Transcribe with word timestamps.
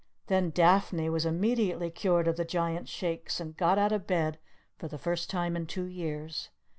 Then 0.25 0.49
Daphne 0.49 1.11
was 1.11 1.27
immediately 1.27 1.91
cured 1.91 2.27
of 2.27 2.35
the 2.35 2.43
Giant's 2.43 2.89
Shakes, 2.89 3.39
and 3.39 3.55
got 3.55 3.77
out 3.77 3.91
of 3.91 4.07
bed 4.07 4.39
for 4.79 4.87
the 4.87 4.97
first 4.97 5.29
time 5.29 5.55
in 5.55 5.67
two 5.67 5.83
years. 5.85 6.49